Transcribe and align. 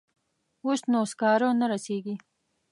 اوس 0.65 0.81
نو 0.91 0.99
سکاره 1.11 1.49
نه 1.59 1.65
رسیږي. 1.71 2.15